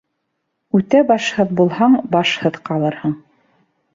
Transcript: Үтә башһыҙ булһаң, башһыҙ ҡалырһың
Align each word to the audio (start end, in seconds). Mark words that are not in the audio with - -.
Үтә 0.79 1.01
башһыҙ 1.11 1.51
булһаң, 1.59 1.97
башһыҙ 2.17 2.59
ҡалырһың 2.71 3.17